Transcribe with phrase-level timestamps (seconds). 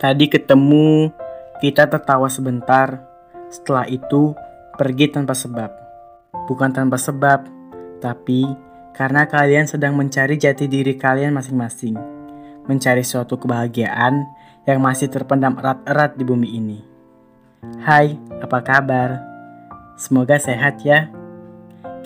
[0.00, 1.12] Tadi ketemu,
[1.60, 3.04] kita tertawa sebentar.
[3.52, 4.32] Setelah itu,
[4.80, 5.68] pergi tanpa sebab.
[6.48, 7.44] Bukan tanpa sebab,
[8.00, 8.48] tapi
[8.96, 12.00] karena kalian sedang mencari jati diri kalian masing-masing.
[12.64, 14.24] Mencari suatu kebahagiaan
[14.64, 16.80] yang masih terpendam erat-erat di bumi ini.
[17.84, 19.20] Hai, apa kabar?
[20.00, 21.12] Semoga sehat ya.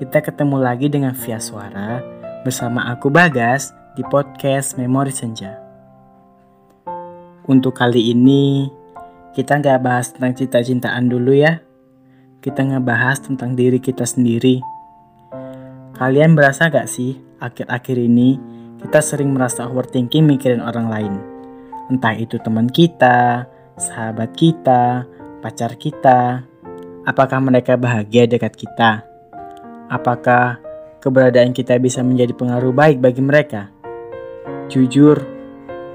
[0.03, 2.03] Kita ketemu lagi dengan via suara
[2.43, 5.64] bersama aku Bagas di podcast Memori Senja.
[7.45, 8.69] Untuk kali ini,
[9.37, 11.61] kita nggak bahas tentang cinta-cintaan dulu ya.
[12.41, 14.61] Kita ngebahas tentang diri kita sendiri.
[15.95, 18.37] Kalian berasa gak sih, akhir-akhir ini
[18.83, 21.15] kita sering merasa overthinking mikirin orang lain.
[21.89, 23.49] Entah itu teman kita,
[23.79, 25.09] sahabat kita,
[25.41, 26.45] pacar kita,
[27.05, 29.05] Apakah mereka bahagia dekat kita?
[29.93, 30.57] Apakah
[31.05, 33.69] keberadaan kita bisa menjadi pengaruh baik bagi mereka?
[34.73, 35.21] Jujur,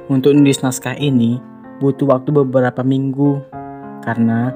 [0.10, 1.38] untuk menulis naskah ini
[1.78, 3.46] butuh waktu beberapa minggu
[4.02, 4.52] karena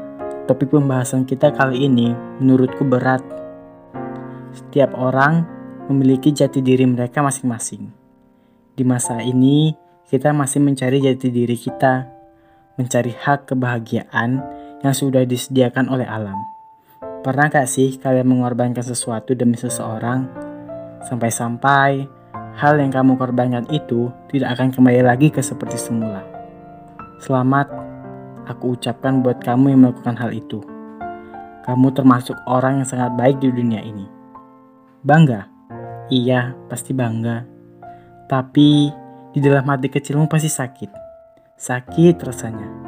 [0.49, 3.21] topik pembahasan kita kali ini menurutku berat.
[4.51, 5.45] Setiap orang
[5.87, 7.93] memiliki jati diri mereka masing-masing.
[8.73, 9.77] Di masa ini,
[10.09, 12.09] kita masih mencari jati diri kita,
[12.81, 14.41] mencari hak kebahagiaan
[14.81, 16.37] yang sudah disediakan oleh alam.
[17.23, 20.27] Pernah gak sih kalian mengorbankan sesuatu demi seseorang?
[21.05, 22.22] Sampai-sampai
[22.53, 26.21] hal yang kamu korbankan itu tidak akan kembali lagi ke seperti semula.
[27.21, 27.71] Selamat,
[28.45, 30.61] aku ucapkan buat kamu yang melakukan hal itu.
[31.63, 34.05] Kamu termasuk orang yang sangat baik di dunia ini.
[35.01, 35.47] Bangga?
[36.11, 37.47] Iya, pasti bangga.
[38.27, 38.91] Tapi
[39.33, 40.91] di dalam hati kecilmu pasti sakit.
[41.55, 42.83] Sakit rasanya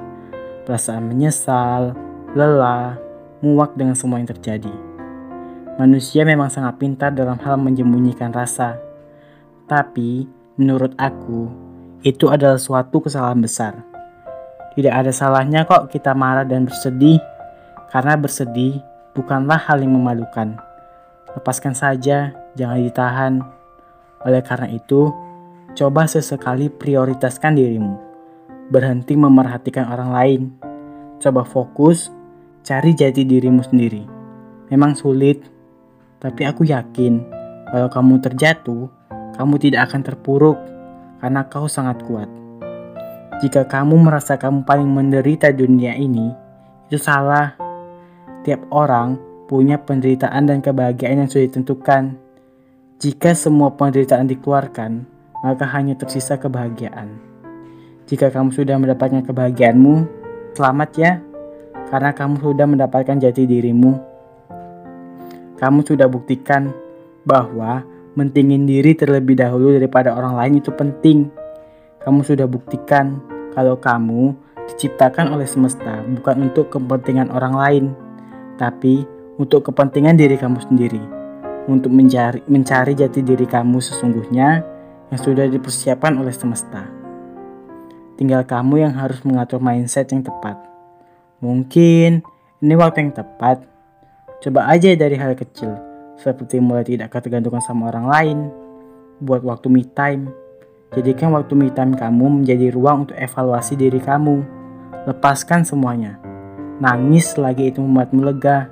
[0.65, 1.93] perasaan menyesal,
[2.33, 2.97] lelah,
[3.39, 4.73] muak dengan semua yang terjadi.
[5.77, 8.84] Manusia memang sangat pintar dalam hal menyembunyikan rasa.
[9.65, 10.29] Tapi,
[10.61, 11.49] menurut aku,
[12.05, 13.73] itu adalah suatu kesalahan besar.
[14.77, 17.17] Tidak ada salahnya kok kita marah dan bersedih,
[17.89, 18.77] karena bersedih
[19.17, 20.59] bukanlah hal yang memalukan.
[21.33, 23.33] Lepaskan saja, jangan ditahan.
[24.21, 25.09] Oleh karena itu,
[25.73, 28.05] coba sesekali prioritaskan dirimu
[28.69, 30.41] berhenti memerhatikan orang lain.
[31.21, 32.09] Coba fokus,
[32.65, 34.03] cari jati dirimu sendiri.
[34.73, 35.45] Memang sulit,
[36.17, 37.21] tapi aku yakin
[37.69, 38.89] kalau kamu terjatuh,
[39.35, 40.57] kamu tidak akan terpuruk
[41.19, 42.27] karena kau sangat kuat.
[43.43, 46.31] Jika kamu merasa kamu paling menderita dunia ini,
[46.87, 47.51] itu salah.
[48.47, 49.19] Tiap orang
[49.51, 52.15] punya penderitaan dan kebahagiaan yang sudah ditentukan.
[53.01, 55.03] Jika semua penderitaan dikeluarkan,
[55.43, 57.11] maka hanya tersisa kebahagiaan.
[58.07, 59.95] Jika kamu sudah mendapatkan kebahagiaanmu,
[60.55, 61.19] selamat ya,
[61.91, 63.99] karena kamu sudah mendapatkan jati dirimu.
[65.59, 66.71] Kamu sudah buktikan
[67.25, 67.83] bahwa
[68.15, 71.27] mentingin diri terlebih dahulu daripada orang lain itu penting.
[72.01, 73.19] Kamu sudah buktikan
[73.51, 74.35] kalau kamu
[74.71, 77.85] diciptakan oleh semesta bukan untuk kepentingan orang lain,
[78.57, 79.05] tapi
[79.35, 81.03] untuk kepentingan diri kamu sendiri.
[81.65, 84.61] Untuk mencari, mencari jati diri kamu sesungguhnya
[85.09, 86.85] yang sudah dipersiapkan oleh semesta.
[88.15, 90.55] Tinggal kamu yang harus mengatur mindset yang tepat.
[91.41, 92.23] Mungkin
[92.63, 93.65] ini waktu yang tepat.
[94.39, 95.73] Coba aja dari hal kecil,
[96.19, 98.37] seperti mulai tidak ketergantungan sama orang lain.
[99.23, 100.31] Buat waktu me time.
[100.95, 104.43] Jadikan waktu me time kamu menjadi ruang untuk evaluasi diri kamu.
[105.07, 106.19] Lepaskan semuanya.
[106.79, 108.71] Nangis lagi itu membuatmu lega.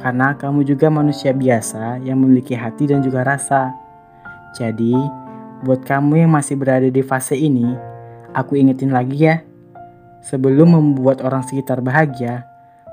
[0.00, 3.72] Karena kamu juga manusia biasa yang memiliki hati dan juga rasa.
[4.52, 4.92] Jadi,
[5.64, 7.94] buat kamu yang masih berada di fase ini,
[8.34, 9.46] Aku ingetin lagi ya,
[10.18, 12.42] sebelum membuat orang sekitar bahagia,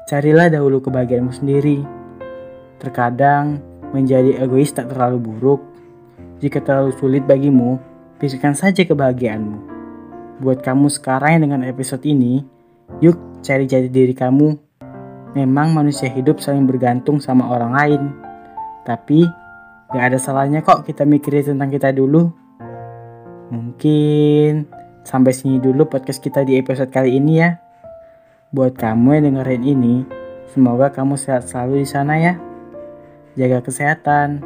[0.05, 1.81] carilah dahulu kebahagiaanmu sendiri.
[2.77, 3.57] Terkadang
[3.91, 5.61] menjadi egois tak terlalu buruk.
[6.41, 7.77] Jika terlalu sulit bagimu,
[8.17, 9.59] pikirkan saja kebahagiaanmu.
[10.41, 12.41] Buat kamu sekarang dengan episode ini,
[12.99, 13.15] yuk
[13.45, 14.57] cari jati diri kamu.
[15.37, 18.01] Memang manusia hidup saling bergantung sama orang lain.
[18.83, 19.23] Tapi,
[19.93, 22.33] gak ada salahnya kok kita mikirin tentang kita dulu.
[23.53, 27.57] Mungkin Sampai sini dulu podcast kita di episode kali ini ya.
[28.53, 29.95] Buat kamu yang dengerin ini,
[30.53, 32.37] semoga kamu sehat selalu di sana ya.
[33.39, 34.43] Jaga kesehatan.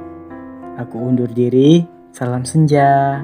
[0.78, 1.86] Aku undur diri.
[2.14, 3.24] Salam senja.